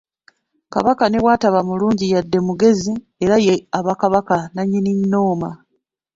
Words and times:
Kabaka 0.73 1.03
ne 1.07 1.17
bw'ataba 1.21 1.59
mulungi 1.67 2.05
yadde 2.13 2.37
omugezi, 2.43 2.93
era 3.23 3.35
ye 3.45 3.55
aba 3.77 3.93
Kabaka 4.01 4.37
nannyini 4.53 4.91
nnoma. 4.99 5.49